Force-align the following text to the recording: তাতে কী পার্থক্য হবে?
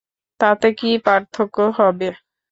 তাতে 0.39 0.67
কী 0.79 0.89
পার্থক্য 1.05 1.57
হবে? 1.77 2.09